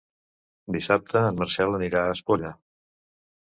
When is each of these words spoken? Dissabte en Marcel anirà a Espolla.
Dissabte 0.77 1.21
en 1.33 1.37
Marcel 1.41 1.77
anirà 1.81 2.01
a 2.07 2.15
Espolla. 2.17 2.51